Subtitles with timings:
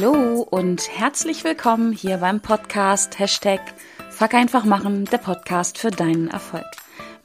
[0.00, 3.58] Hallo und herzlich willkommen hier beim Podcast Hashtag
[4.10, 6.66] Fuck einfach machen, der Podcast für deinen Erfolg.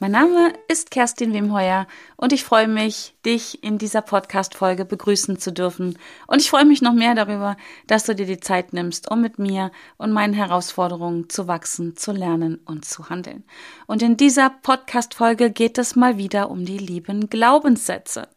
[0.00, 5.52] Mein Name ist Kerstin Wemheuer und ich freue mich, dich in dieser Podcast-Folge begrüßen zu
[5.52, 5.98] dürfen.
[6.26, 7.56] Und ich freue mich noch mehr darüber,
[7.86, 12.12] dass du dir die Zeit nimmst, um mit mir und meinen Herausforderungen zu wachsen, zu
[12.12, 13.44] lernen und zu handeln.
[13.86, 18.28] Und in dieser Podcast-Folge geht es mal wieder um die lieben Glaubenssätze.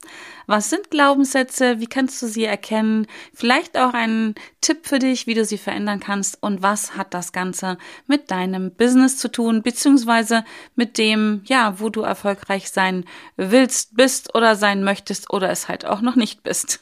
[0.50, 1.82] Was sind Glaubenssätze?
[1.82, 3.06] Wie kannst du sie erkennen?
[3.34, 6.42] Vielleicht auch ein Tipp für dich, wie du sie verändern kannst.
[6.42, 7.78] Und was hat das Ganze
[8.08, 13.04] mit deinem Business zu tun, beziehungsweise mit dem, ja, wo du erfolgreich sein
[13.36, 16.80] willst, bist oder sein möchtest oder es halt auch noch nicht bist.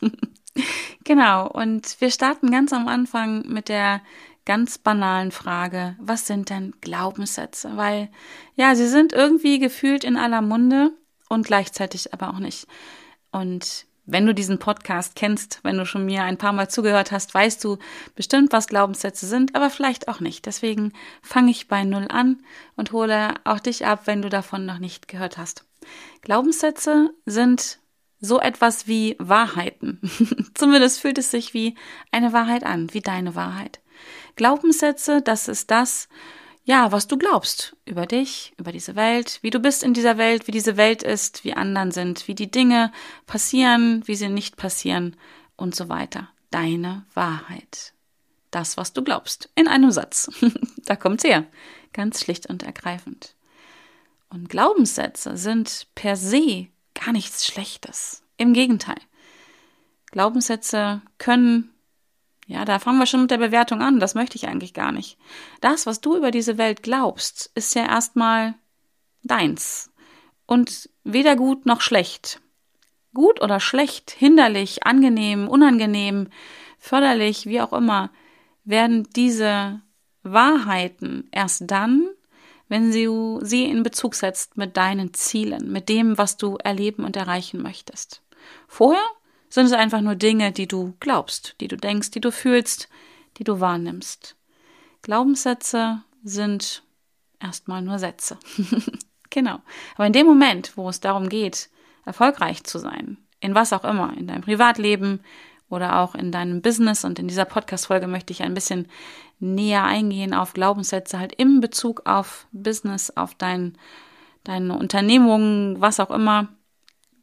[1.03, 1.47] genau.
[1.47, 4.01] Und wir starten ganz am Anfang mit der
[4.45, 7.75] ganz banalen Frage, was sind denn Glaubenssätze?
[7.75, 8.09] Weil,
[8.55, 10.91] ja, sie sind irgendwie gefühlt in aller Munde
[11.29, 12.67] und gleichzeitig aber auch nicht.
[13.31, 17.33] Und wenn du diesen Podcast kennst, wenn du schon mir ein paar Mal zugehört hast,
[17.33, 17.77] weißt du
[18.15, 20.45] bestimmt, was Glaubenssätze sind, aber vielleicht auch nicht.
[20.45, 22.43] Deswegen fange ich bei Null an
[22.75, 25.65] und hole auch dich ab, wenn du davon noch nicht gehört hast.
[26.21, 27.79] Glaubenssätze sind
[28.25, 30.01] so etwas wie Wahrheiten.
[30.53, 31.75] Zumindest fühlt es sich wie
[32.11, 33.79] eine Wahrheit an, wie deine Wahrheit.
[34.35, 36.09] Glaubenssätze, das ist das,
[36.65, 40.47] ja, was du glaubst über dich, über diese Welt, wie du bist in dieser Welt,
[40.47, 42.91] wie diese Welt ist, wie anderen sind, wie die Dinge
[43.27, 45.15] passieren, wie sie nicht passieren
[45.55, 46.29] und so weiter.
[46.49, 47.93] Deine Wahrheit.
[48.49, 49.49] Das, was du glaubst.
[49.55, 50.29] In einem Satz.
[50.85, 51.45] da kommt's her.
[51.93, 53.35] Ganz schlicht und ergreifend.
[54.29, 56.67] Und Glaubenssätze sind per se
[57.05, 58.23] gar nichts Schlechtes.
[58.37, 58.99] Im Gegenteil.
[60.11, 61.71] Glaubenssätze können
[62.47, 63.99] ja, da fangen wir schon mit der Bewertung an.
[63.99, 65.17] Das möchte ich eigentlich gar nicht.
[65.61, 68.53] Das, was du über diese Welt glaubst, ist ja erstmal
[69.23, 69.91] deins.
[70.45, 72.41] Und weder gut noch schlecht.
[73.15, 76.27] Gut oder schlecht, hinderlich, angenehm, unangenehm,
[76.77, 78.11] förderlich, wie auch immer,
[78.63, 79.81] werden diese
[80.21, 82.07] Wahrheiten erst dann,
[82.67, 87.15] wenn du sie in Bezug setzt mit deinen Zielen, mit dem, was du erleben und
[87.15, 88.21] erreichen möchtest.
[88.67, 89.05] Vorher
[89.49, 92.89] sind es einfach nur Dinge, die du glaubst, die du denkst, die du fühlst,
[93.37, 94.35] die du wahrnimmst.
[95.01, 96.83] Glaubenssätze sind
[97.39, 98.37] erstmal nur Sätze.
[99.29, 99.59] genau.
[99.95, 101.69] Aber in dem Moment, wo es darum geht,
[102.05, 105.21] erfolgreich zu sein, in was auch immer, in deinem Privatleben
[105.69, 108.87] oder auch in deinem Business und in dieser Podcast-Folge möchte ich ein bisschen
[109.39, 113.77] näher eingehen auf Glaubenssätze halt im Bezug auf Business, auf dein,
[114.43, 116.49] deine Unternehmung, was auch immer,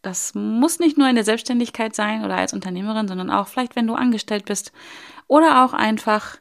[0.03, 3.87] das muss nicht nur in der Selbstständigkeit sein oder als Unternehmerin, sondern auch vielleicht, wenn
[3.87, 4.73] du angestellt bist
[5.29, 6.39] oder auch einfach,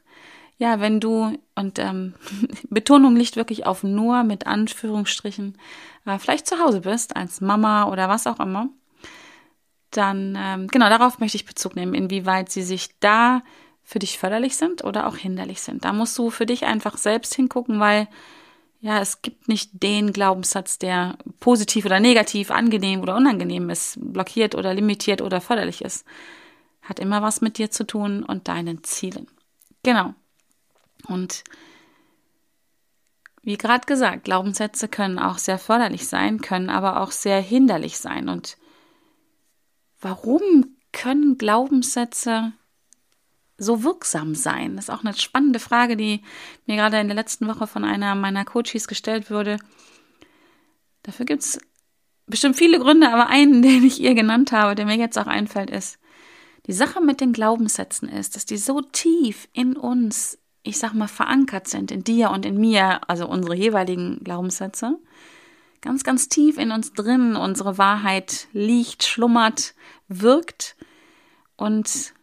[0.57, 2.15] ja, wenn du, und ähm,
[2.69, 5.57] Betonung liegt wirklich auf nur mit Anführungsstrichen,
[6.05, 8.69] äh, vielleicht zu Hause bist, als Mama oder was auch immer,
[9.91, 13.43] dann, ähm, genau, darauf möchte ich Bezug nehmen, inwieweit sie sich da
[13.91, 15.83] für dich förderlich sind oder auch hinderlich sind.
[15.83, 18.07] Da musst du für dich einfach selbst hingucken, weil
[18.79, 24.55] ja, es gibt nicht den Glaubenssatz, der positiv oder negativ, angenehm oder unangenehm ist, blockiert
[24.55, 26.05] oder limitiert oder förderlich ist.
[26.81, 29.27] Hat immer was mit dir zu tun und deinen Zielen.
[29.83, 30.13] Genau.
[31.09, 31.43] Und
[33.43, 38.29] wie gerade gesagt, Glaubenssätze können auch sehr förderlich sein, können aber auch sehr hinderlich sein.
[38.29, 38.57] Und
[39.99, 42.53] warum können Glaubenssätze
[43.61, 44.75] so wirksam sein?
[44.75, 46.21] Das ist auch eine spannende Frage, die
[46.65, 49.57] mir gerade in der letzten Woche von einer meiner Coaches gestellt wurde.
[51.03, 51.59] Dafür gibt es
[52.25, 55.69] bestimmt viele Gründe, aber einen, den ich ihr genannt habe, der mir jetzt auch einfällt,
[55.69, 55.99] ist,
[56.67, 61.07] die Sache mit den Glaubenssätzen ist, dass die so tief in uns, ich sag mal,
[61.07, 64.99] verankert sind, in dir und in mir, also unsere jeweiligen Glaubenssätze,
[65.81, 69.73] ganz, ganz tief in uns drin unsere Wahrheit liegt, schlummert,
[70.07, 70.75] wirkt
[71.57, 72.13] und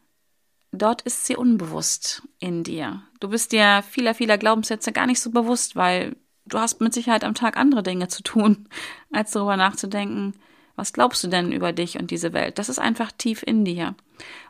[0.72, 3.02] dort ist sie unbewusst in dir.
[3.20, 7.24] Du bist dir vieler, vieler Glaubenssätze gar nicht so bewusst, weil du hast mit Sicherheit
[7.24, 8.68] am Tag andere Dinge zu tun,
[9.12, 10.34] als darüber nachzudenken,
[10.78, 12.56] was glaubst du denn über dich und diese Welt?
[12.56, 13.96] Das ist einfach tief in dir.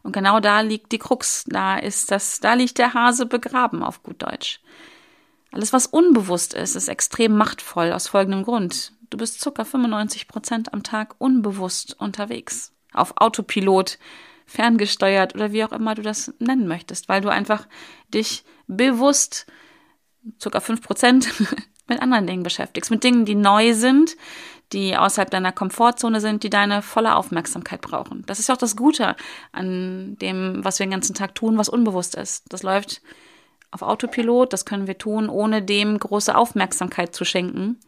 [0.03, 1.44] Und genau da liegt die Krux.
[1.47, 4.61] Da ist das, da liegt der Hase begraben, auf gut Deutsch.
[5.53, 8.93] Alles, was unbewusst ist, ist extrem machtvoll aus folgendem Grund.
[9.09, 12.75] Du bist circa 95 Prozent am Tag unbewusst unterwegs.
[12.93, 13.99] Auf Autopilot,
[14.49, 17.69] ferngesteuert oder wie auch immer du das nennen möchtest, weil du einfach
[18.12, 19.47] dich bewusst,
[20.41, 21.29] circa fünf Prozent,
[21.87, 24.17] mit anderen Dingen beschäftigst, mit Dingen, die neu sind,
[24.73, 28.25] die außerhalb deiner Komfortzone sind, die deine volle Aufmerksamkeit brauchen.
[28.27, 29.17] Das ist auch das Gute
[29.53, 32.44] an dem, was wir den ganzen Tag tun, was unbewusst ist.
[32.51, 33.01] Das läuft
[33.71, 37.79] auf Autopilot, das können wir tun, ohne dem große Aufmerksamkeit zu schenken.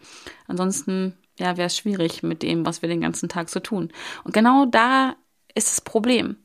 [0.47, 3.91] Ansonsten ja, wäre es schwierig mit dem, was wir den ganzen Tag so tun.
[4.25, 5.17] Und genau da
[5.55, 6.37] ist das Problem.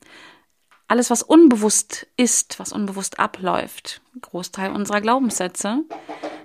[0.88, 5.84] alles, was unbewusst ist, was unbewusst abläuft, Großteil unserer Glaubenssätze,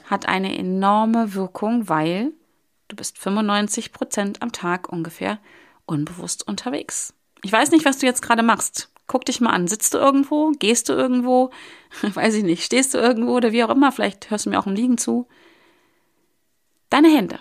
[0.07, 2.33] hat eine enorme Wirkung, weil
[2.89, 5.39] du bist 95 Prozent am Tag ungefähr
[5.85, 7.13] unbewusst unterwegs.
[7.43, 8.91] Ich weiß nicht, was du jetzt gerade machst.
[9.07, 9.67] Guck dich mal an.
[9.67, 10.53] Sitzt du irgendwo?
[10.53, 11.51] Gehst du irgendwo?
[12.03, 12.65] weiß ich nicht.
[12.65, 13.91] Stehst du irgendwo oder wie auch immer?
[13.93, 15.27] Vielleicht hörst du mir auch im Liegen zu.
[16.91, 17.41] Deine Hände.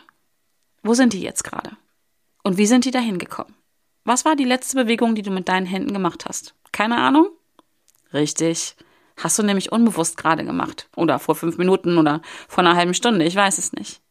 [0.83, 1.77] Wo sind die jetzt gerade?
[2.44, 3.54] Und wie sind die dahin gekommen?
[4.10, 6.56] Was war die letzte Bewegung, die du mit deinen Händen gemacht hast?
[6.72, 7.30] Keine Ahnung?
[8.12, 8.76] Richtig.
[9.18, 10.90] Hast du nämlich unbewusst gerade gemacht.
[10.96, 13.24] Oder vor fünf Minuten oder vor einer halben Stunde.
[13.24, 14.02] Ich weiß es nicht.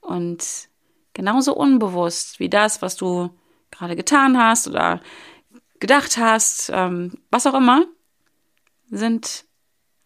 [0.00, 0.70] Und
[1.12, 3.28] genauso unbewusst wie das, was du
[3.70, 5.02] gerade getan hast oder
[5.78, 7.84] gedacht hast, ähm, was auch immer,
[8.90, 9.44] sind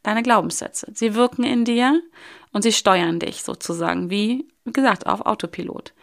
[0.03, 0.91] deine Glaubenssätze.
[0.97, 2.03] Sie wirken in dir
[2.53, 5.95] und sie steuern dich sozusagen, wie gesagt, auf Autopilot.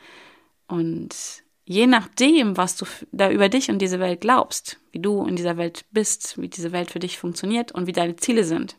[0.69, 5.35] Und je nachdem, was du da über dich und diese Welt glaubst, wie du in
[5.35, 8.77] dieser Welt bist, wie diese Welt für dich funktioniert und wie deine Ziele sind,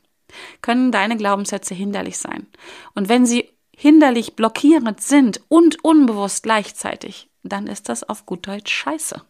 [0.62, 2.46] können deine Glaubenssätze hinderlich sein.
[2.94, 8.72] Und wenn sie hinderlich blockierend sind und unbewusst gleichzeitig, dann ist das auf gut Deutsch
[8.72, 9.22] scheiße.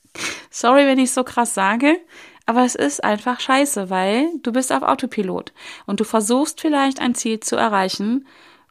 [0.50, 1.98] Sorry, wenn ich so krass sage,
[2.44, 5.54] aber es ist einfach scheiße, weil du bist auf Autopilot
[5.86, 8.26] und du versuchst vielleicht ein Ziel zu erreichen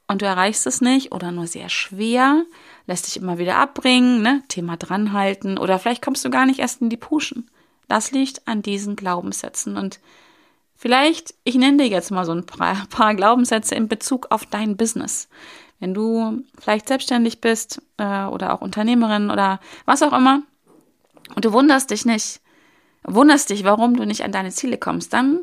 [0.07, 2.45] und du erreichst es nicht oder nur sehr schwer,
[2.87, 4.43] lässt dich immer wieder abbringen, ne?
[4.47, 7.49] Thema dranhalten oder vielleicht kommst du gar nicht erst in die Puschen.
[7.87, 9.99] Das liegt an diesen Glaubenssätzen und
[10.77, 14.77] Vielleicht, ich nenne dir jetzt mal so ein paar, paar Glaubenssätze in Bezug auf dein
[14.77, 15.29] Business.
[15.79, 20.41] Wenn du vielleicht selbstständig bist äh, oder auch Unternehmerin oder was auch immer
[21.35, 22.41] und du wunderst dich nicht,
[23.03, 25.41] wunderst dich, warum du nicht an deine Ziele kommst, dann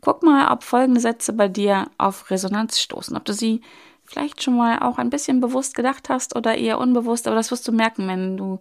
[0.00, 3.62] guck mal, ob folgende Sätze bei dir auf Resonanz stoßen, ob du sie
[4.04, 7.66] vielleicht schon mal auch ein bisschen bewusst gedacht hast oder eher unbewusst, aber das wirst
[7.66, 8.60] du merken, wenn du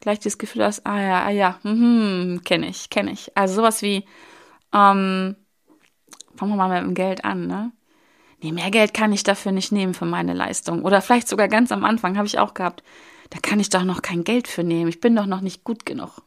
[0.00, 3.36] gleich das Gefühl hast, ah ja, ah ja, hm, kenne ich, kenne ich.
[3.36, 4.04] Also sowas wie,
[4.72, 5.36] ähm,
[6.36, 7.72] fangen wir mal mit dem Geld an, ne?
[8.42, 10.84] Nee, mehr Geld kann ich dafür nicht nehmen für meine Leistung.
[10.84, 12.82] Oder vielleicht sogar ganz am Anfang habe ich auch gehabt,
[13.30, 14.88] da kann ich doch noch kein Geld für nehmen.
[14.88, 16.22] Ich bin doch noch nicht gut genug.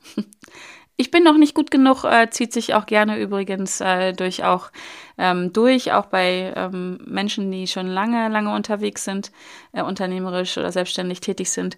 [0.98, 4.72] Ich bin noch nicht gut genug, äh, zieht sich auch gerne übrigens äh, durch auch
[5.18, 9.32] ähm, durch, auch bei ähm, Menschen, die schon lange, lange unterwegs sind,
[9.74, 11.78] äh, unternehmerisch oder selbstständig tätig sind.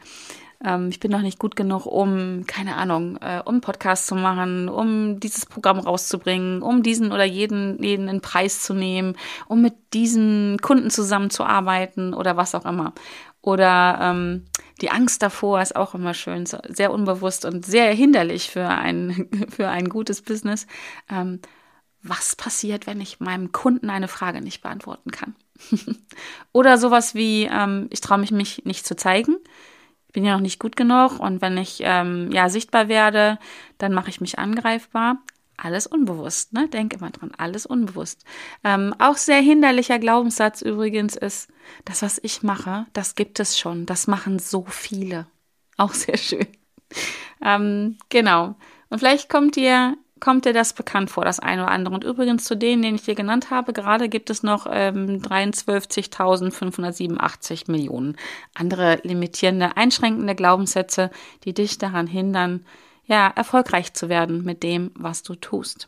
[0.63, 4.69] Ähm, ich bin noch nicht gut genug, um, keine Ahnung, äh, um Podcast zu machen,
[4.69, 9.15] um dieses Programm rauszubringen, um diesen oder jeden, jeden in Preis zu nehmen,
[9.47, 12.93] um mit diesen Kunden zusammenzuarbeiten oder was auch immer.
[13.41, 14.45] Oder ähm,
[14.81, 19.69] die Angst davor ist auch immer schön, sehr unbewusst und sehr hinderlich für ein, für
[19.69, 20.67] ein gutes Business.
[21.09, 21.39] Ähm,
[22.03, 25.35] was passiert, wenn ich meinem Kunden eine Frage nicht beantworten kann?
[26.53, 29.37] Oder sowas wie, ähm, ich traue mich, mich nicht zu zeigen
[30.07, 33.37] ich bin ja noch nicht gut genug und wenn ich ähm, ja sichtbar werde,
[33.77, 35.17] dann mache ich mich angreifbar.
[35.57, 36.69] Alles unbewusst, ne?
[36.69, 38.23] Denk immer dran, alles unbewusst.
[38.63, 41.49] Ähm, auch sehr hinderlicher Glaubenssatz übrigens ist,
[41.83, 43.87] das, was ich mache, das gibt es schon.
[43.87, 45.27] Das machen so viele.
[45.77, 46.47] Auch sehr schön.
[47.43, 48.55] Ähm, genau.
[48.89, 51.95] Und vielleicht kommt dir kommt dir das bekannt vor, das eine oder andere.
[51.95, 57.71] Und übrigens zu denen, den ich dir genannt habe, gerade gibt es noch ähm, 23.587
[57.71, 58.17] Millionen
[58.53, 61.09] andere limitierende, einschränkende Glaubenssätze,
[61.43, 62.65] die dich daran hindern,
[63.07, 65.87] ja, erfolgreich zu werden mit dem, was du tust.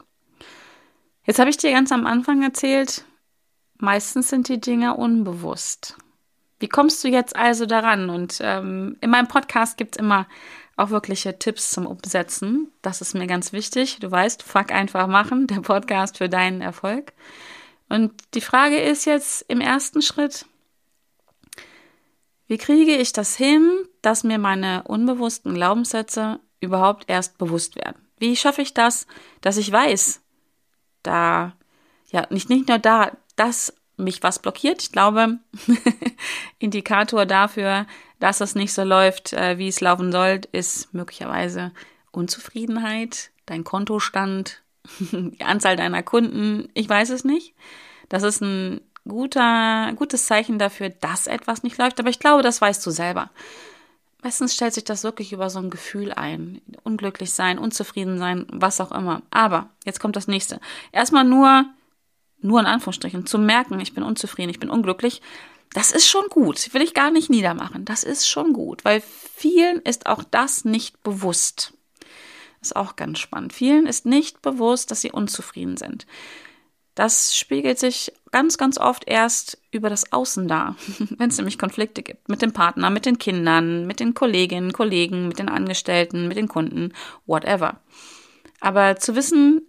[1.25, 3.05] Jetzt habe ich dir ganz am Anfang erzählt,
[3.77, 5.97] meistens sind die Dinge unbewusst.
[6.59, 8.09] Wie kommst du jetzt also daran?
[8.09, 10.27] Und ähm, in meinem Podcast gibt es immer
[10.75, 12.71] auch wirkliche Tipps zum Umsetzen.
[12.81, 13.97] Das ist mir ganz wichtig.
[13.99, 17.13] Du weißt, fuck einfach machen, der Podcast für deinen Erfolg.
[17.89, 20.45] Und die Frage ist jetzt im ersten Schritt,
[22.47, 23.69] wie kriege ich das hin,
[24.01, 28.07] dass mir meine unbewussten Glaubenssätze überhaupt erst bewusst werden?
[28.17, 29.07] Wie schaffe ich das,
[29.41, 30.21] dass ich weiß,
[31.03, 31.53] da,
[32.11, 34.81] ja, nicht, nicht nur da, dass mich was blockiert.
[34.81, 35.39] Ich glaube,
[36.59, 37.85] Indikator dafür,
[38.19, 41.71] dass es nicht so läuft, äh, wie es laufen soll, ist möglicherweise
[42.11, 44.63] Unzufriedenheit, dein Kontostand,
[44.99, 46.69] die Anzahl deiner Kunden.
[46.73, 47.53] Ich weiß es nicht.
[48.07, 51.99] Das ist ein guter, gutes Zeichen dafür, dass etwas nicht läuft.
[51.99, 53.29] Aber ich glaube, das weißt du selber.
[54.21, 56.61] Meistens stellt sich das wirklich über so ein Gefühl ein.
[56.83, 59.21] Unglücklich sein, unzufrieden sein, was auch immer.
[59.31, 60.59] Aber jetzt kommt das nächste.
[60.91, 61.65] Erstmal nur,
[62.41, 65.21] nur in Anführungsstrichen, zu merken, ich bin unzufrieden, ich bin unglücklich,
[65.73, 66.73] das ist schon gut.
[66.73, 67.85] Will ich gar nicht niedermachen.
[67.85, 71.73] Das ist schon gut, weil vielen ist auch das nicht bewusst.
[72.61, 73.53] Ist auch ganz spannend.
[73.53, 76.05] Vielen ist nicht bewusst, dass sie unzufrieden sind.
[76.99, 80.75] Das spiegelt sich ganz, ganz oft erst über das Außen dar,
[81.17, 85.29] wenn es nämlich Konflikte gibt mit dem Partner, mit den Kindern, mit den Kolleginnen, Kollegen,
[85.29, 86.91] mit den Angestellten, mit den Kunden,
[87.25, 87.79] whatever.
[88.59, 89.61] Aber zu wissen,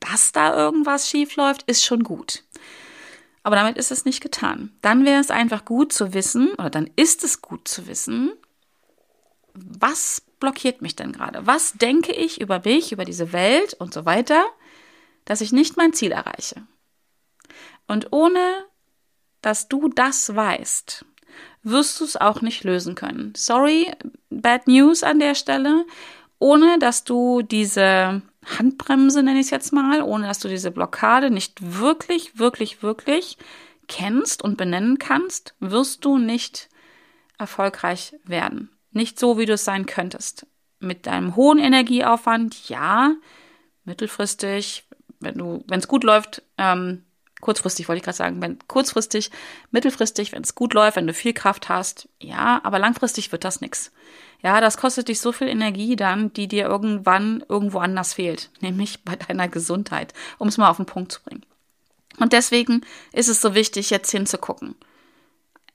[0.00, 2.44] dass da irgendwas schief läuft, ist schon gut.
[3.42, 4.72] Aber damit ist es nicht getan.
[4.80, 8.32] Dann wäre es einfach gut zu wissen, oder dann ist es gut zu wissen,
[9.52, 11.46] was blockiert mich denn gerade?
[11.46, 14.42] Was denke ich über mich, über diese Welt und so weiter,
[15.26, 16.66] dass ich nicht mein Ziel erreiche?
[17.88, 18.64] Und ohne
[19.42, 21.04] dass du das weißt,
[21.62, 23.32] wirst du es auch nicht lösen können.
[23.36, 23.92] Sorry,
[24.30, 25.84] bad news an der Stelle.
[26.38, 31.30] Ohne dass du diese Handbremse, nenne ich es jetzt mal, ohne dass du diese Blockade
[31.30, 33.36] nicht wirklich, wirklich, wirklich
[33.88, 36.68] kennst und benennen kannst, wirst du nicht
[37.38, 38.70] erfolgreich werden.
[38.92, 40.46] Nicht so, wie du es sein könntest.
[40.78, 43.14] Mit deinem hohen Energieaufwand, ja,
[43.84, 44.84] mittelfristig,
[45.18, 47.04] wenn du, wenn es gut läuft, ähm,
[47.40, 49.30] kurzfristig wollte ich gerade sagen, wenn kurzfristig,
[49.70, 53.60] mittelfristig, wenn es gut läuft, wenn du viel Kraft hast, ja, aber langfristig wird das
[53.60, 53.92] nichts.
[54.42, 59.04] Ja, das kostet dich so viel Energie dann, die dir irgendwann irgendwo anders fehlt, nämlich
[59.04, 61.44] bei deiner Gesundheit, um es mal auf den Punkt zu bringen.
[62.18, 64.74] Und deswegen ist es so wichtig, jetzt hinzugucken.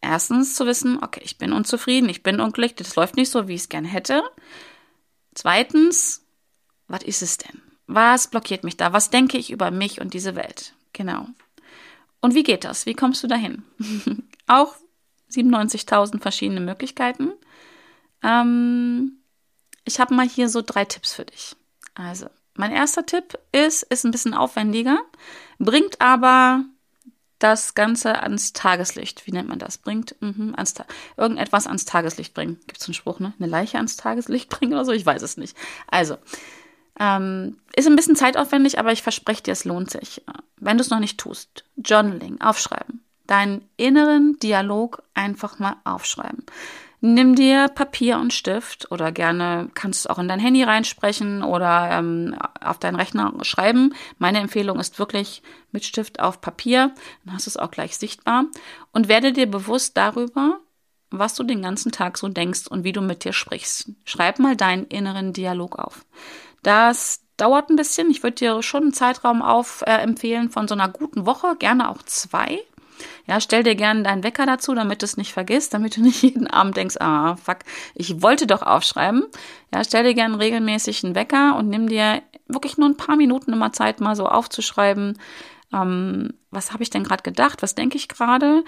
[0.01, 3.55] Erstens zu wissen, okay, ich bin unzufrieden, ich bin unglücklich, das läuft nicht so, wie
[3.55, 4.21] ich es gerne hätte.
[5.33, 6.25] Zweitens,
[6.89, 7.61] was ist es denn?
[7.87, 8.91] Was blockiert mich da?
[8.91, 10.73] Was denke ich über mich und diese Welt?
[10.91, 11.27] Genau.
[12.23, 12.85] Und wie geht das?
[12.85, 13.63] Wie kommst du dahin?
[14.47, 14.75] Auch
[15.29, 17.33] 97.000 verschiedene Möglichkeiten.
[18.23, 19.17] Ähm,
[19.83, 21.57] ich habe mal hier so drei Tipps für dich.
[21.95, 24.99] Also, mein erster Tipp ist, ist ein bisschen aufwendiger,
[25.59, 26.63] bringt aber
[27.39, 29.27] das Ganze ans Tageslicht.
[29.27, 29.77] Wie nennt man das?
[29.77, 30.85] Bringt mhm, ans Ta
[31.17, 32.57] irgendetwas ans Tageslicht bringen.
[32.67, 33.33] Gibt es einen Spruch, ne?
[33.37, 34.93] Eine Leiche ans Tageslicht bringen oder so?
[34.93, 35.57] Ich weiß es nicht.
[35.87, 36.15] Also,
[36.99, 40.23] ähm, ist ein bisschen zeitaufwendig, aber ich verspreche dir, es lohnt sich.
[40.57, 43.03] Wenn du es noch nicht tust, Journaling, aufschreiben.
[43.25, 46.45] Deinen inneren Dialog einfach mal aufschreiben.
[47.05, 51.43] Nimm dir Papier und Stift oder gerne kannst du es auch in dein Handy reinsprechen
[51.43, 53.93] oder ähm, auf deinen Rechner schreiben.
[54.19, 56.93] Meine Empfehlung ist wirklich mit Stift auf Papier,
[57.25, 58.45] dann hast du es auch gleich sichtbar
[58.93, 60.61] und werde dir bewusst darüber,
[61.09, 63.89] was du den ganzen Tag so denkst und wie du mit dir sprichst.
[64.05, 66.05] Schreib mal deinen inneren Dialog auf.
[66.63, 68.09] Das dauert ein bisschen.
[68.09, 71.89] Ich würde dir schon einen Zeitraum auf äh, empfehlen von so einer guten Woche, gerne
[71.89, 72.59] auch zwei.
[73.25, 76.21] Ja, stell dir gerne deinen Wecker dazu, damit du es nicht vergisst, damit du nicht
[76.23, 77.59] jeden Abend denkst, ah, fuck,
[77.95, 79.25] ich wollte doch aufschreiben.
[79.73, 83.53] Ja, stell dir gerne regelmäßig einen Wecker und nimm dir wirklich nur ein paar Minuten
[83.53, 85.17] immer Zeit, mal so aufzuschreiben,
[85.73, 88.63] ähm, was habe ich denn gerade gedacht, was denke ich gerade.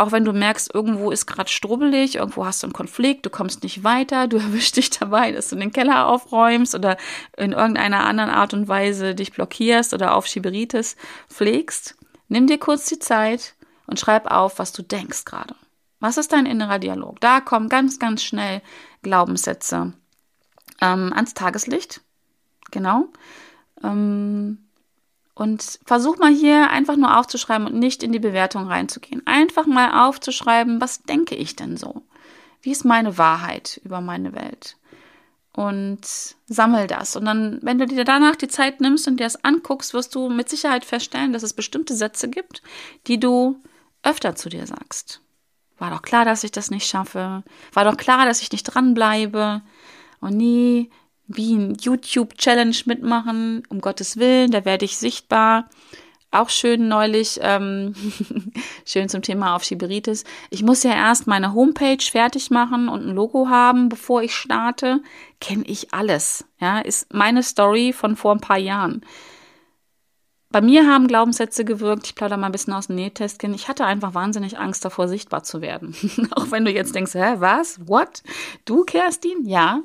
[0.00, 3.62] Auch wenn du merkst, irgendwo ist gerade strubbelig, irgendwo hast du einen Konflikt, du kommst
[3.62, 6.96] nicht weiter, du erwischst dich dabei, dass du den Keller aufräumst oder
[7.36, 10.96] in irgendeiner anderen Art und Weise dich blockierst oder auf Schieberitis
[11.28, 11.96] pflegst
[12.28, 15.56] Nimm dir kurz die Zeit und schreib auf, was du denkst gerade.
[15.98, 17.20] Was ist dein innerer Dialog?
[17.20, 18.62] Da kommen ganz, ganz schnell
[19.02, 19.92] Glaubenssätze
[20.80, 22.00] ähm, ans Tageslicht.
[22.70, 23.08] Genau.
[23.82, 24.69] Ähm,
[25.40, 29.22] und versuch mal hier einfach nur aufzuschreiben und nicht in die Bewertung reinzugehen.
[29.26, 32.02] Einfach mal aufzuschreiben, was denke ich denn so?
[32.60, 34.76] Wie ist meine Wahrheit über meine Welt?
[35.52, 36.00] und
[36.46, 37.16] sammel das.
[37.16, 40.28] Und dann, wenn du dir danach die Zeit nimmst und dir das anguckst, wirst du
[40.28, 42.62] mit Sicherheit feststellen, dass es bestimmte Sätze gibt,
[43.08, 43.60] die du
[44.04, 45.20] öfter zu dir sagst.
[45.76, 47.42] War doch klar, dass ich das nicht schaffe.
[47.72, 49.60] War doch klar, dass ich nicht dranbleibe.
[50.20, 50.90] Und nie
[51.36, 55.68] wie ein YouTube-Challenge mitmachen, um Gottes Willen, da werde ich sichtbar.
[56.32, 57.94] Auch schön neulich, ähm,
[58.84, 60.24] schön zum Thema auf Schiberitis.
[60.50, 65.02] Ich muss ja erst meine Homepage fertig machen und ein Logo haben, bevor ich starte.
[65.40, 66.44] Kenne ich alles.
[66.60, 69.04] Ja, ist meine Story von vor ein paar Jahren.
[70.52, 72.06] Bei mir haben Glaubenssätze gewirkt.
[72.06, 73.54] Ich plaudere mal ein bisschen aus dem Nähtestchen.
[73.54, 75.94] Ich hatte einfach wahnsinnig Angst davor, sichtbar zu werden.
[76.32, 77.80] Auch wenn du jetzt denkst, hä, was?
[77.86, 78.22] What?
[78.64, 79.44] Du, Kerstin?
[79.44, 79.82] Ja.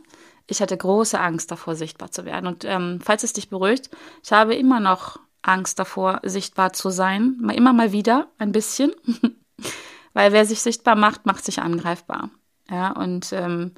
[0.48, 2.48] Ich hatte große Angst davor, sichtbar zu werden.
[2.48, 3.90] Und ähm, falls es dich beruhigt,
[4.24, 7.38] ich habe immer noch Angst davor, sichtbar zu sein.
[7.54, 8.92] Immer mal wieder ein bisschen.
[10.14, 12.30] Weil wer sich sichtbar macht, macht sich angreifbar.
[12.70, 13.74] Ja, und ähm,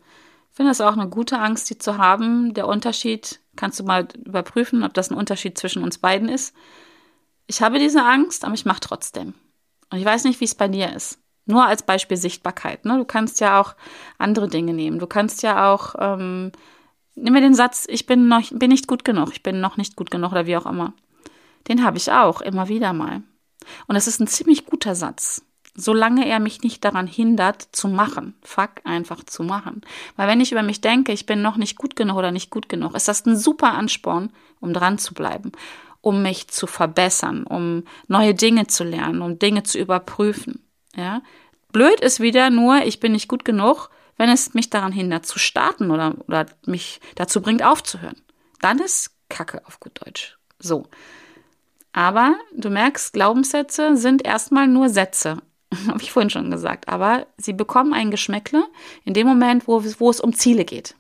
[0.52, 2.54] finde es auch eine gute Angst, die zu haben.
[2.54, 6.56] Der Unterschied, kannst du mal überprüfen, ob das ein Unterschied zwischen uns beiden ist.
[7.48, 9.34] Ich habe diese Angst, aber ich mache trotzdem.
[9.90, 11.20] Und ich weiß nicht, wie es bei dir ist.
[11.48, 12.86] Nur als Beispiel Sichtbarkeit.
[12.86, 12.98] Ne?
[12.98, 13.76] Du kannst ja auch
[14.18, 15.00] andere Dinge nehmen.
[15.00, 16.52] Du kannst ja auch, ähm,
[17.16, 19.96] nimm mir den Satz, ich bin noch, bin nicht gut genug, ich bin noch nicht
[19.96, 20.94] gut genug oder wie auch immer.
[21.70, 23.24] Den habe ich auch immer wieder mal.
[23.88, 25.42] Und das ist ein ziemlich guter Satz,
[25.74, 28.36] solange er mich nicht daran hindert, zu machen.
[28.42, 29.82] Fuck, einfach zu machen.
[30.18, 32.68] Weil wenn ich über mich denke, ich bin noch nicht gut genug oder nicht gut
[32.68, 35.54] genug, ist das ein super Ansporn, um dran zu bleiben,
[36.02, 40.67] um mich zu verbessern, um neue Dinge zu lernen, um Dinge zu überprüfen.
[40.98, 41.22] Ja?
[41.72, 45.40] Blöd ist wieder nur, ich bin nicht gut genug, wenn es mich daran hindert zu
[45.40, 48.22] starten oder, oder mich dazu bringt aufzuhören.
[48.62, 50.38] Dann ist Kacke auf gut Deutsch.
[50.60, 50.88] So.
[51.94, 55.38] Aber du merkst, Glaubenssätze sind erstmal nur Sätze.
[55.88, 56.88] Habe ich vorhin schon gesagt.
[56.88, 58.66] Aber sie bekommen ein Geschmäckle
[59.04, 60.96] in dem Moment, wo, wo es um Ziele geht.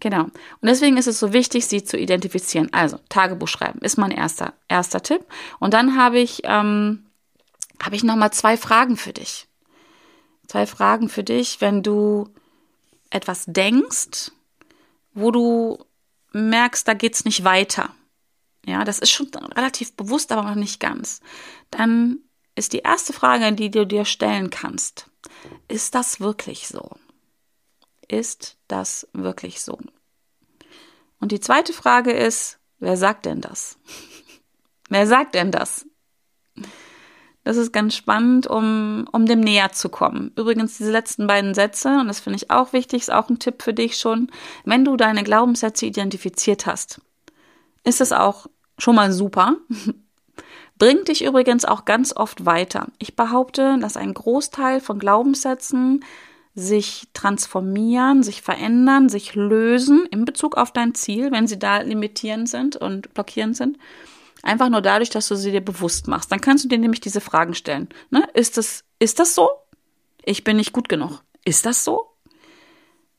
[0.00, 0.24] Genau.
[0.24, 2.68] Und deswegen ist es so wichtig, sie zu identifizieren.
[2.72, 5.24] Also, Tagebuch schreiben ist mein erster, erster Tipp.
[5.60, 7.06] Und dann habe ich, ähm,
[7.82, 9.46] habe ich nochmal zwei Fragen für dich.
[10.46, 12.28] Zwei Fragen für dich, wenn du
[13.10, 14.32] etwas denkst,
[15.12, 15.84] wo du
[16.32, 17.94] merkst, da geht's nicht weiter.
[18.66, 21.20] Ja, das ist schon relativ bewusst, aber noch nicht ganz.
[21.70, 22.18] Dann
[22.54, 25.10] ist die erste Frage, die du dir stellen kannst,
[25.68, 26.90] ist das wirklich so?
[28.08, 29.78] Ist das wirklich so?
[31.20, 33.78] Und die zweite Frage ist, wer sagt denn das?
[34.88, 35.86] wer sagt denn das?
[37.44, 40.32] Das ist ganz spannend, um, um dem näher zu kommen.
[40.34, 43.62] Übrigens, diese letzten beiden Sätze, und das finde ich auch wichtig, ist auch ein Tipp
[43.62, 44.30] für dich schon.
[44.64, 47.02] Wenn du deine Glaubenssätze identifiziert hast,
[47.84, 48.46] ist es auch
[48.78, 49.56] schon mal super.
[50.78, 52.88] Bringt dich übrigens auch ganz oft weiter.
[52.98, 56.04] Ich behaupte, dass ein Großteil von Glaubenssätzen
[56.54, 62.48] sich transformieren, sich verändern, sich lösen in Bezug auf dein Ziel, wenn sie da limitierend
[62.48, 63.78] sind und blockierend sind.
[64.44, 66.30] Einfach nur dadurch, dass du sie dir bewusst machst.
[66.30, 67.88] Dann kannst du dir nämlich diese Fragen stellen.
[68.10, 68.28] Ne?
[68.34, 69.48] Ist, das, ist das so?
[70.22, 71.22] Ich bin nicht gut genug.
[71.46, 72.10] Ist das so?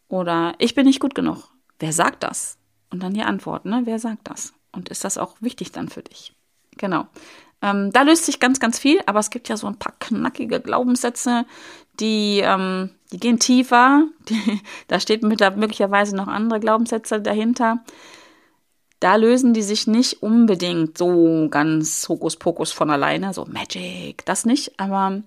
[0.07, 1.49] Oder ich bin nicht gut genug.
[1.79, 2.59] Wer sagt das?
[2.91, 3.81] Und dann die Antwort, ne?
[3.85, 4.53] Wer sagt das?
[4.71, 6.35] Und ist das auch wichtig dann für dich?
[6.77, 7.07] Genau.
[7.63, 10.59] Ähm, da löst sich ganz, ganz viel, aber es gibt ja so ein paar knackige
[10.61, 11.45] Glaubenssätze,
[11.99, 14.03] die, ähm, die gehen tiefer.
[14.29, 17.83] Die, da steht mit, da möglicherweise noch andere Glaubenssätze dahinter
[18.99, 24.79] da lösen die sich nicht unbedingt so ganz Hokuspokus von alleine, so Magic, das nicht,
[24.79, 25.21] aber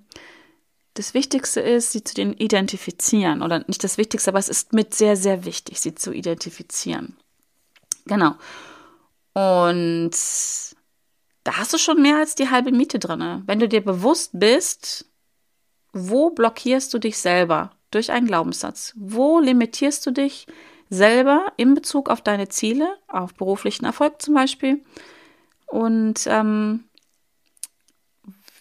[0.94, 3.42] das Wichtigste ist, sie zu den identifizieren.
[3.42, 7.16] Oder nicht das Wichtigste, aber es ist mit sehr, sehr wichtig, sie zu identifizieren.
[8.06, 8.34] Genau.
[9.33, 10.11] Und
[11.44, 13.44] da hast du schon mehr als die halbe Miete drin.
[13.46, 15.07] Wenn du dir bewusst bist,
[15.92, 18.92] wo blockierst du dich selber durch einen Glaubenssatz?
[18.96, 20.46] Wo limitierst du dich
[20.90, 24.83] selber in Bezug auf deine Ziele, auf beruflichen Erfolg zum Beispiel.
[25.66, 26.85] Und ähm,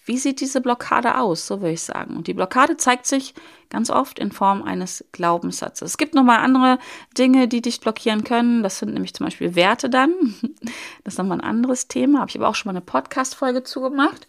[0.06, 2.16] wie sieht diese Blockade aus, so würde ich sagen.
[2.16, 3.34] Und die Blockade zeigt sich
[3.70, 5.92] ganz oft in Form eines Glaubenssatzes.
[5.92, 6.80] Es gibt nochmal andere
[7.18, 8.64] Dinge, die dich blockieren können.
[8.64, 10.14] Das sind nämlich zum Beispiel Werte dann.
[11.04, 12.20] Das ist nochmal ein anderes Thema.
[12.20, 14.28] Habe ich aber auch schon mal eine Podcast-Folge zugemacht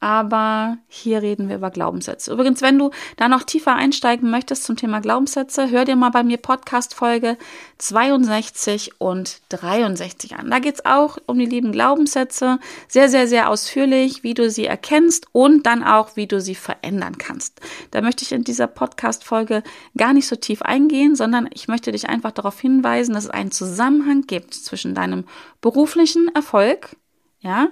[0.00, 2.32] aber hier reden wir über Glaubenssätze.
[2.32, 6.22] Übrigens, wenn du da noch tiefer einsteigen möchtest zum Thema Glaubenssätze, hör dir mal bei
[6.22, 7.36] mir Podcast Folge
[7.78, 10.50] 62 und 63 an.
[10.50, 15.26] Da geht's auch um die lieben Glaubenssätze, sehr, sehr, sehr ausführlich, wie du sie erkennst
[15.32, 17.60] und dann auch, wie du sie verändern kannst.
[17.90, 19.64] Da möchte ich in dieser Podcast Folge
[19.96, 23.50] gar nicht so tief eingehen, sondern ich möchte dich einfach darauf hinweisen, dass es einen
[23.50, 25.24] Zusammenhang gibt zwischen deinem
[25.60, 26.96] beruflichen Erfolg,
[27.40, 27.68] ja,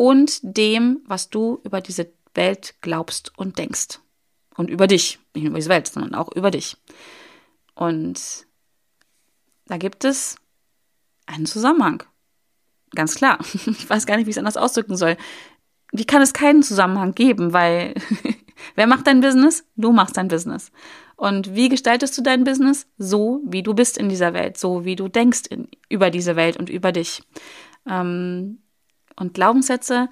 [0.00, 4.00] und dem, was du über diese Welt glaubst und denkst.
[4.56, 5.18] Und über dich.
[5.34, 6.78] Nicht nur über diese Welt, sondern auch über dich.
[7.74, 8.46] Und
[9.66, 10.36] da gibt es
[11.26, 12.02] einen Zusammenhang.
[12.94, 13.40] Ganz klar.
[13.66, 15.18] Ich weiß gar nicht, wie ich es anders ausdrücken soll.
[15.92, 17.52] Wie kann es keinen Zusammenhang geben?
[17.52, 17.92] Weil
[18.76, 19.66] wer macht dein Business?
[19.76, 20.72] Du machst dein Business.
[21.16, 22.86] Und wie gestaltest du dein Business?
[22.96, 26.56] So, wie du bist in dieser Welt, so wie du denkst in, über diese Welt
[26.56, 27.22] und über dich.
[27.86, 28.60] Ähm,
[29.20, 30.08] und Glaubenssätze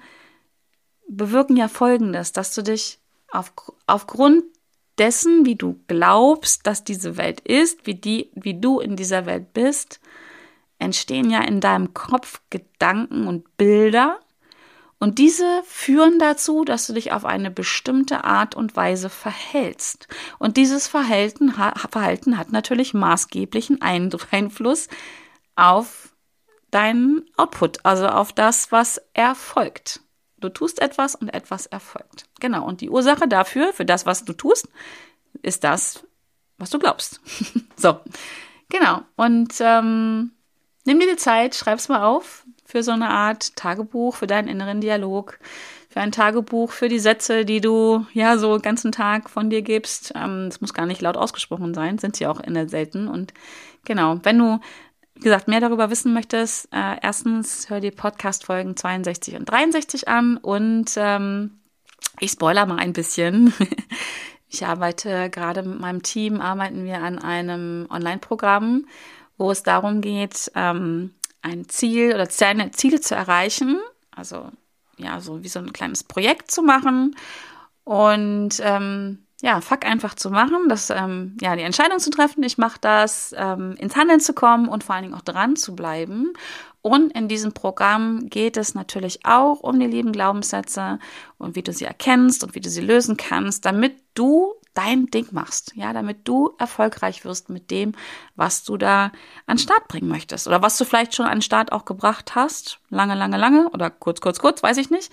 [1.09, 2.99] bewirken ja Folgendes, dass du dich
[3.31, 3.51] auf,
[3.87, 4.43] aufgrund
[4.97, 9.53] dessen, wie du glaubst, dass diese Welt ist, wie, die, wie du in dieser Welt
[9.53, 9.99] bist,
[10.77, 14.19] entstehen ja in deinem Kopf Gedanken und Bilder.
[14.99, 20.07] Und diese führen dazu, dass du dich auf eine bestimmte Art und Weise verhältst.
[20.37, 24.89] Und dieses Verhalten, Verhalten hat natürlich maßgeblichen Einfluss
[25.55, 26.08] auf
[26.71, 30.01] deinen Output, also auf das, was erfolgt.
[30.39, 32.25] Du tust etwas und etwas erfolgt.
[32.39, 32.65] Genau.
[32.65, 34.67] Und die Ursache dafür, für das, was du tust,
[35.41, 36.03] ist das,
[36.57, 37.19] was du glaubst.
[37.75, 37.99] so.
[38.69, 39.01] Genau.
[39.15, 40.31] Und ähm,
[40.85, 44.79] nimm dir die Zeit, schreib's mal auf für so eine Art Tagebuch, für deinen inneren
[44.79, 45.39] Dialog,
[45.89, 49.63] für ein Tagebuch, für die Sätze, die du ja so den ganzen Tag von dir
[49.63, 50.11] gibst.
[50.11, 53.07] Es ähm, muss gar nicht laut ausgesprochen sein, sind sie auch in der selten.
[53.07, 53.33] Und
[53.85, 54.59] genau, wenn du
[55.19, 60.37] wie gesagt, mehr darüber wissen möchtest, äh, erstens hör die Podcast-Folgen 62 und 63 an
[60.37, 61.59] und ähm,
[62.21, 63.53] ich spoiler mal ein bisschen.
[64.51, 68.87] Ich arbeite gerade mit meinem Team, arbeiten wir an einem Online-Programm,
[69.37, 73.79] wo es darum geht, ähm, ein Ziel oder Ziele zu erreichen.
[74.09, 74.49] Also
[74.97, 77.15] ja, so wie so ein kleines Projekt zu machen.
[77.83, 82.57] Und ähm, ja, fuck einfach zu machen, das, ähm, ja, die Entscheidung zu treffen, ich
[82.57, 86.33] mache das, ähm, ins Handeln zu kommen und vor allen Dingen auch dran zu bleiben.
[86.81, 90.99] Und in diesem Programm geht es natürlich auch um die lieben Glaubenssätze
[91.37, 95.27] und wie du sie erkennst und wie du sie lösen kannst, damit du dein Ding
[95.31, 97.93] machst, ja, damit du erfolgreich wirst mit dem,
[98.35, 99.11] was du da
[99.45, 103.15] an Start bringen möchtest oder was du vielleicht schon an Start auch gebracht hast, lange,
[103.15, 105.11] lange, lange oder kurz, kurz, kurz, weiß ich nicht,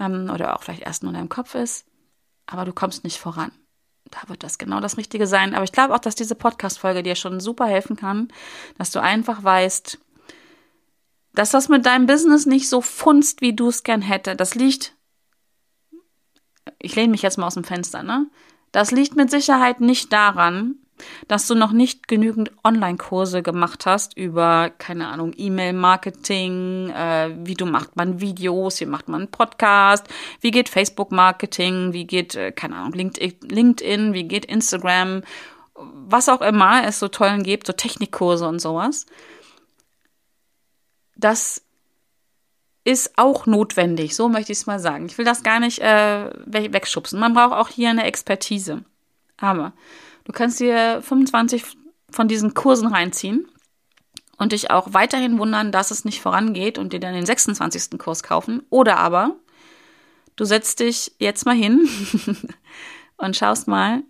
[0.00, 1.86] ähm, oder auch vielleicht erst nur in deinem Kopf ist,
[2.46, 3.52] aber du kommst nicht voran
[4.10, 5.54] da wird das genau das Richtige sein.
[5.54, 8.28] Aber ich glaube auch, dass diese Podcast-Folge dir schon super helfen kann,
[8.78, 9.98] dass du einfach weißt,
[11.34, 14.36] dass das mit deinem Business nicht so funzt, wie du es gern hätte.
[14.36, 14.94] Das liegt,
[16.78, 18.28] ich lehne mich jetzt mal aus dem Fenster, ne?
[18.72, 20.76] Das liegt mit Sicherheit nicht daran,
[21.28, 27.66] dass du noch nicht genügend Online-Kurse gemacht hast über, keine Ahnung, E-Mail-Marketing, äh, wie du
[27.66, 30.06] macht man Videos, wie macht man einen Podcast,
[30.40, 35.22] wie geht Facebook-Marketing, wie geht, äh, keine Ahnung, LinkedIn, wie geht Instagram,
[35.74, 39.06] was auch immer es so tollen gibt, so Technikkurse und sowas.
[41.16, 41.62] Das
[42.84, 45.06] ist auch notwendig, so möchte ich es mal sagen.
[45.06, 47.18] Ich will das gar nicht äh, wegschubsen.
[47.18, 48.84] Man braucht auch hier eine Expertise.
[49.38, 49.72] Aber
[50.26, 51.64] Du kannst dir 25
[52.10, 53.48] von diesen Kursen reinziehen
[54.38, 57.96] und dich auch weiterhin wundern, dass es nicht vorangeht und dir dann den 26.
[57.98, 58.62] Kurs kaufen.
[58.68, 59.36] Oder aber
[60.34, 61.88] du setzt dich jetzt mal hin
[63.16, 64.02] und schaust mal,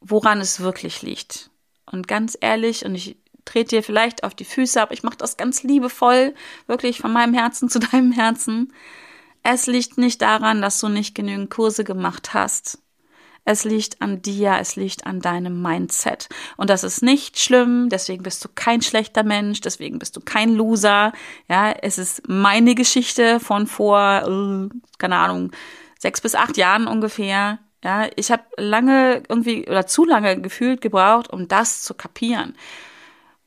[0.00, 1.50] woran es wirklich liegt.
[1.86, 5.36] Und ganz ehrlich, und ich trete dir vielleicht auf die Füße ab, ich mache das
[5.36, 6.34] ganz liebevoll,
[6.68, 8.72] wirklich von meinem Herzen zu deinem Herzen.
[9.42, 12.78] Es liegt nicht daran, dass du nicht genügend Kurse gemacht hast.
[13.44, 16.28] Es liegt an dir, es liegt an deinem Mindset.
[16.56, 20.54] Und das ist nicht schlimm, deswegen bist du kein schlechter Mensch, deswegen bist du kein
[20.54, 21.12] Loser.
[21.48, 25.52] Ja, es ist meine Geschichte von vor, äh, keine Ahnung,
[25.98, 27.58] sechs bis acht Jahren ungefähr.
[27.82, 32.54] Ja, ich habe lange irgendwie oder zu lange gefühlt gebraucht, um das zu kapieren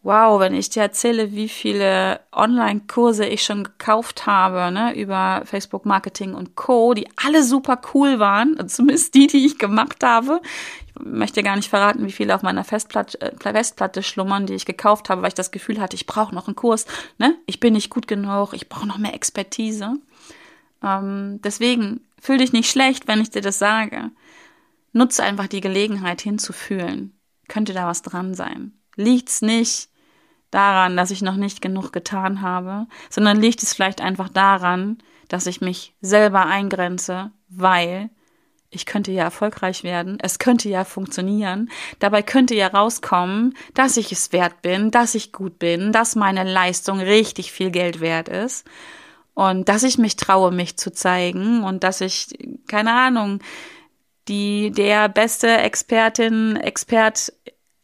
[0.04, 5.86] wow, wenn ich dir erzähle, wie viele Online-Kurse ich schon gekauft habe, ne, über Facebook
[5.86, 10.42] Marketing und Co., die alle super cool waren, zumindest die, die ich gemacht habe.
[10.88, 14.66] Ich möchte gar nicht verraten, wie viele auf meiner Festplatte, äh, Festplatte schlummern, die ich
[14.66, 16.86] gekauft habe, weil ich das Gefühl hatte, ich brauche noch einen Kurs,
[17.18, 17.36] ne?
[17.46, 19.94] Ich bin nicht gut genug, ich brauche noch mehr Expertise.
[20.84, 24.12] Ähm, deswegen fühl dich nicht schlecht, wenn ich dir das sage.
[24.92, 27.18] Nutze einfach die Gelegenheit hinzufühlen.
[27.48, 28.74] Könnte da was dran sein?
[28.96, 29.90] Liegt's nicht
[30.54, 35.48] daran, dass ich noch nicht genug getan habe, sondern liegt es vielleicht einfach daran, dass
[35.48, 38.10] ich mich selber eingrenze, weil
[38.70, 44.12] ich könnte ja erfolgreich werden, es könnte ja funktionieren, dabei könnte ja rauskommen, dass ich
[44.12, 48.66] es wert bin, dass ich gut bin, dass meine Leistung richtig viel Geld wert ist
[49.34, 52.28] und dass ich mich traue, mich zu zeigen und dass ich,
[52.68, 53.40] keine Ahnung,
[54.28, 57.34] die der beste Expertin, Expert,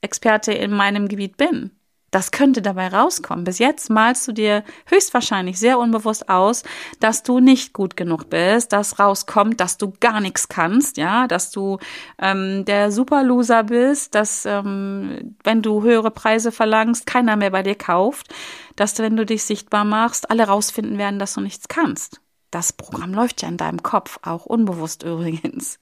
[0.01, 1.71] Experte in meinem Gebiet bin.
[2.11, 3.43] Das könnte dabei rauskommen.
[3.43, 6.63] Bis jetzt malst du dir höchstwahrscheinlich sehr unbewusst aus,
[6.99, 11.51] dass du nicht gut genug bist, dass rauskommt, dass du gar nichts kannst, ja, dass
[11.51, 11.77] du
[12.19, 17.75] ähm, der Superloser bist, dass ähm, wenn du höhere Preise verlangst, keiner mehr bei dir
[17.75, 18.33] kauft,
[18.75, 22.21] dass wenn du dich sichtbar machst, alle rausfinden werden, dass du nichts kannst.
[22.51, 25.79] Das Programm läuft ja in deinem Kopf, auch unbewusst übrigens.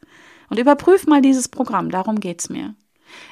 [0.49, 2.75] Und überprüf mal dieses Programm, darum geht's mir.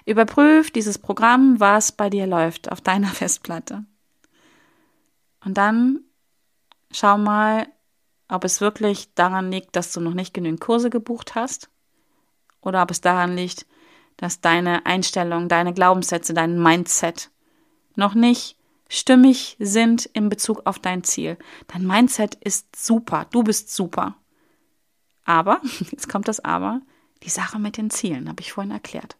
[0.05, 3.85] Überprüf dieses Programm, was bei dir läuft auf deiner Festplatte.
[5.43, 6.01] Und dann
[6.91, 7.67] schau mal,
[8.27, 11.69] ob es wirklich daran liegt, dass du noch nicht genügend Kurse gebucht hast
[12.61, 13.65] oder ob es daran liegt,
[14.17, 17.29] dass deine Einstellung, deine Glaubenssätze, dein Mindset
[17.95, 18.57] noch nicht
[18.89, 21.37] stimmig sind in Bezug auf dein Ziel.
[21.67, 24.15] Dein Mindset ist super, du bist super.
[25.25, 25.61] Aber,
[25.91, 26.81] jetzt kommt das Aber,
[27.23, 29.17] die Sache mit den Zielen, habe ich vorhin erklärt.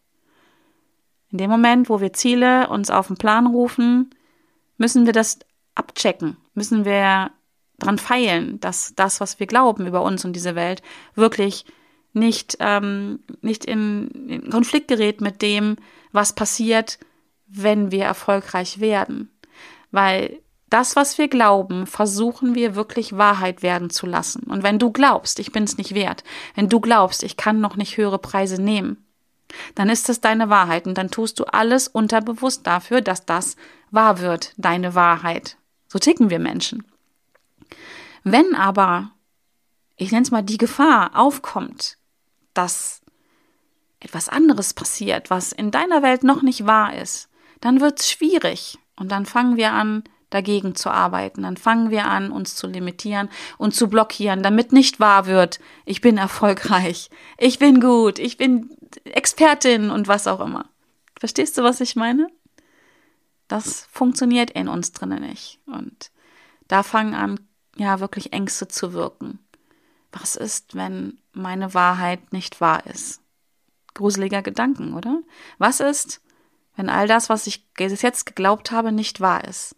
[1.36, 4.10] In dem Moment, wo wir Ziele uns auf den Plan rufen,
[4.78, 5.40] müssen wir das
[5.76, 7.30] abchecken, müssen wir
[7.78, 10.82] dran feilen, dass das, was wir glauben über uns und diese Welt,
[11.14, 11.66] wirklich
[12.14, 15.76] nicht, ähm, nicht in, in Konflikt gerät mit dem,
[16.14, 17.00] was passiert,
[17.48, 19.30] wenn wir erfolgreich werden.
[19.92, 24.44] Weil das, was wir glauben, versuchen wir wirklich Wahrheit werden zu lassen.
[24.44, 27.76] Und wenn du glaubst, ich bin es nicht wert, wenn du glaubst, ich kann noch
[27.76, 29.05] nicht höhere Preise nehmen,
[29.76, 33.56] dann ist es deine Wahrheit und dann tust du alles unterbewusst dafür, dass das
[33.92, 35.58] wahr wird, deine Wahrheit.
[35.88, 36.84] So ticken wir Menschen.
[38.24, 39.12] Wenn aber,
[39.96, 41.98] ich nenne es mal, die Gefahr aufkommt,
[42.54, 43.02] dass
[44.00, 47.30] etwas anderes passiert, was in deiner Welt noch nicht wahr ist,
[47.62, 50.04] dann wird es schwierig und dann fangen wir an,
[50.36, 51.44] dagegen zu arbeiten.
[51.44, 56.02] Dann fangen wir an, uns zu limitieren und zu blockieren, damit nicht wahr wird, ich
[56.02, 58.70] bin erfolgreich, ich bin gut, ich bin
[59.06, 60.70] Expertin und was auch immer.
[61.18, 62.28] Verstehst du, was ich meine?
[63.48, 65.60] Das funktioniert in uns drinnen nicht.
[65.66, 66.12] Und
[66.68, 67.40] da fangen an,
[67.78, 69.40] ja, wirklich Ängste zu wirken.
[70.12, 73.22] Was ist, wenn meine Wahrheit nicht wahr ist?
[73.94, 75.22] Gruseliger Gedanken, oder?
[75.58, 76.22] Was ist,
[76.76, 79.76] wenn all das, was ich bis jetzt geglaubt habe, nicht wahr ist?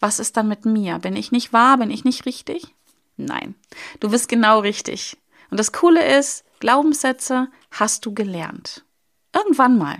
[0.00, 0.98] Was ist dann mit mir?
[0.98, 1.78] Bin ich nicht wahr?
[1.78, 2.74] Bin ich nicht richtig?
[3.16, 3.54] Nein,
[4.00, 5.16] du bist genau richtig.
[5.50, 8.84] Und das Coole ist, Glaubenssätze hast du gelernt.
[9.32, 9.98] Irgendwann mal.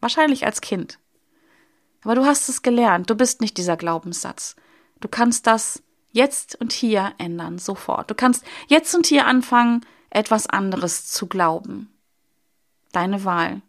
[0.00, 0.98] Wahrscheinlich als Kind.
[2.02, 3.10] Aber du hast es gelernt.
[3.10, 4.56] Du bist nicht dieser Glaubenssatz.
[5.00, 8.10] Du kannst das jetzt und hier ändern, sofort.
[8.10, 11.92] Du kannst jetzt und hier anfangen, etwas anderes zu glauben.
[12.92, 13.62] Deine Wahl.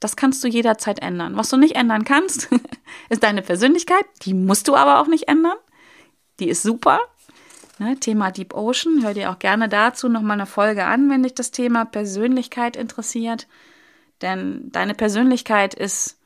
[0.00, 1.36] Das kannst du jederzeit ändern.
[1.36, 2.48] Was du nicht ändern kannst,
[3.10, 4.04] ist deine Persönlichkeit.
[4.22, 5.56] Die musst du aber auch nicht ändern.
[6.40, 7.00] Die ist super.
[7.78, 9.02] Ne, Thema Deep Ocean.
[9.02, 13.46] Hör dir auch gerne dazu nochmal eine Folge an, wenn dich das Thema Persönlichkeit interessiert.
[14.22, 16.18] Denn deine Persönlichkeit ist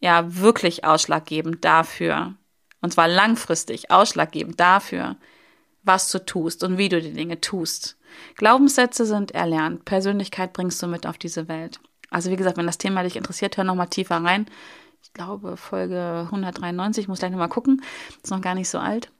[0.00, 2.34] ja wirklich ausschlaggebend dafür,
[2.80, 5.16] und zwar langfristig ausschlaggebend dafür,
[5.82, 7.98] was du tust und wie du die Dinge tust.
[8.36, 11.80] Glaubenssätze sind erlernt, Persönlichkeit bringst du mit auf diese Welt.
[12.10, 14.46] Also wie gesagt, wenn das Thema dich interessiert, hör nochmal tiefer rein.
[15.02, 17.82] Ich glaube, Folge 193, ich muss gleich nochmal gucken,
[18.22, 19.10] ist noch gar nicht so alt.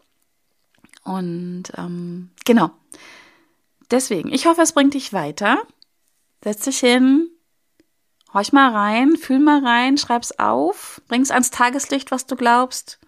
[1.04, 2.70] Und ähm, genau.
[3.90, 5.62] Deswegen, ich hoffe, es bringt dich weiter.
[6.44, 7.28] Setz dich hin,
[8.32, 12.98] horch mal rein, fühl mal rein, schreib's auf, bring's ans Tageslicht, was du glaubst.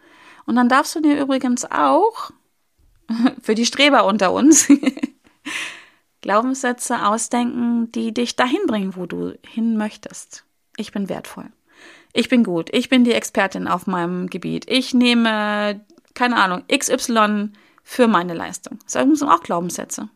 [0.44, 2.30] Und dann darfst du dir übrigens auch
[3.42, 4.68] für die Streber unter uns
[6.22, 10.44] Glaubenssätze ausdenken, die dich dahin bringen, wo du hin möchtest.
[10.76, 11.50] Ich bin wertvoll.
[12.12, 12.70] Ich bin gut.
[12.72, 14.64] Ich bin die Expertin auf meinem Gebiet.
[14.68, 17.50] Ich nehme, keine Ahnung, XY
[17.82, 18.78] für meine Leistung.
[18.84, 20.08] Das sind auch Glaubenssätze.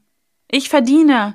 [0.48, 1.34] Ich verdiene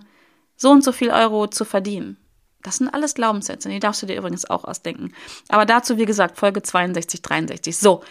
[0.55, 2.17] so und so viel Euro zu verdienen.
[2.63, 3.69] Das sind alles Glaubenssätze.
[3.69, 5.13] Die darfst du dir übrigens auch ausdenken.
[5.49, 7.75] Aber dazu, wie gesagt, Folge 62, 63.
[7.75, 8.03] So.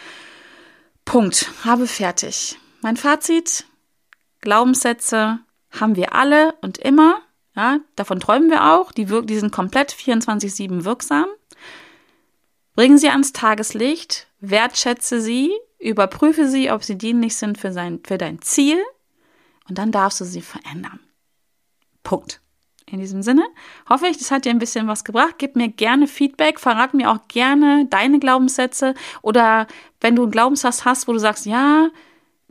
[1.05, 1.49] Punkt.
[1.63, 2.57] Habe fertig.
[2.81, 3.65] Mein Fazit.
[4.41, 5.39] Glaubenssätze
[5.71, 7.21] haben wir alle und immer.
[7.55, 8.91] Ja, davon träumen wir auch.
[8.91, 11.27] Die, die sind komplett 24-7 wirksam.
[12.75, 18.17] Bringen sie ans Tageslicht, wertschätze sie, überprüfe sie, ob sie dienlich sind für, sein, für
[18.17, 18.77] dein Ziel
[19.67, 20.99] und dann darfst du sie verändern.
[22.03, 22.41] Punkt.
[22.85, 23.45] In diesem Sinne
[23.89, 25.35] hoffe ich, das hat dir ein bisschen was gebracht.
[25.37, 29.67] Gib mir gerne Feedback, verrat mir auch gerne deine Glaubenssätze oder
[30.01, 31.89] wenn du einen Glaubenssatz hast, wo du sagst, ja,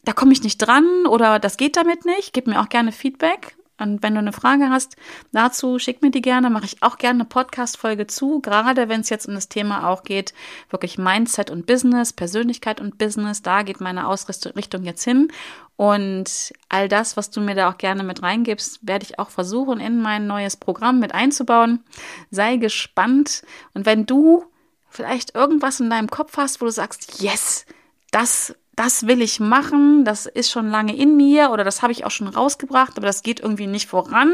[0.05, 3.57] da komme ich nicht dran oder das geht damit nicht, gib mir auch gerne Feedback.
[3.81, 4.97] Und wenn du eine Frage hast
[5.33, 9.09] dazu, schick mir die gerne, mache ich auch gerne eine Podcast-Folge zu, gerade wenn es
[9.09, 10.35] jetzt um das Thema auch geht,
[10.69, 15.29] wirklich Mindset und Business, Persönlichkeit und Business, da geht meine Ausrichtung jetzt hin.
[15.77, 19.81] Und all das, was du mir da auch gerne mit reingibst, werde ich auch versuchen,
[19.81, 21.83] in mein neues Programm mit einzubauen.
[22.31, 23.43] Sei gespannt.
[23.73, 24.45] Und wenn du
[24.91, 27.65] vielleicht irgendwas in deinem Kopf hast, wo du sagst, yes,
[28.11, 32.05] das das will ich machen, das ist schon lange in mir oder das habe ich
[32.05, 34.33] auch schon rausgebracht, aber das geht irgendwie nicht voran,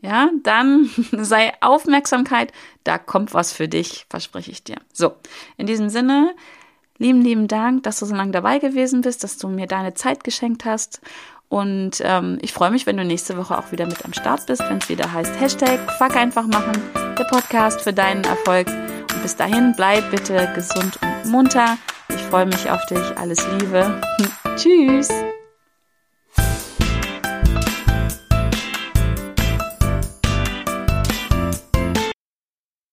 [0.00, 2.52] ja, dann sei Aufmerksamkeit,
[2.84, 4.76] da kommt was für dich, verspreche ich dir.
[4.92, 5.14] So,
[5.56, 6.34] in diesem Sinne,
[6.98, 10.24] lieben, lieben Dank, dass du so lange dabei gewesen bist, dass du mir deine Zeit
[10.24, 11.00] geschenkt hast.
[11.48, 14.62] Und ähm, ich freue mich, wenn du nächste Woche auch wieder mit am Start bist,
[14.68, 18.68] wenn es wieder heißt Hashtag Fuck einfach machen, der Podcast für deinen Erfolg.
[18.68, 21.76] Und bis dahin, bleib bitte gesund und munter.
[22.14, 23.16] Ich freue mich auf dich.
[23.16, 24.00] Alles Liebe.
[24.56, 25.08] Tschüss.